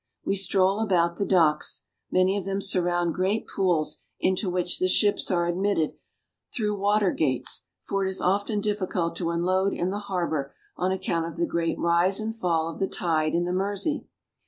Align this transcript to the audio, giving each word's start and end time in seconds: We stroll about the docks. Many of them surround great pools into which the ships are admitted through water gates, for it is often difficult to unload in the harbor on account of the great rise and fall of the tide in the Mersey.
We 0.25 0.35
stroll 0.35 0.79
about 0.79 1.17
the 1.17 1.27
docks. 1.27 1.85
Many 2.09 2.35
of 2.35 2.43
them 2.43 2.59
surround 2.59 3.13
great 3.13 3.45
pools 3.47 3.99
into 4.19 4.49
which 4.49 4.79
the 4.79 4.87
ships 4.87 5.29
are 5.29 5.45
admitted 5.45 5.93
through 6.51 6.79
water 6.79 7.11
gates, 7.11 7.65
for 7.83 8.03
it 8.03 8.09
is 8.09 8.19
often 8.19 8.61
difficult 8.61 9.15
to 9.17 9.29
unload 9.29 9.73
in 9.73 9.91
the 9.91 9.99
harbor 10.09 10.55
on 10.75 10.91
account 10.91 11.27
of 11.27 11.37
the 11.37 11.45
great 11.45 11.77
rise 11.77 12.19
and 12.19 12.35
fall 12.35 12.67
of 12.67 12.79
the 12.79 12.87
tide 12.87 13.35
in 13.35 13.45
the 13.45 13.53
Mersey. 13.53 14.07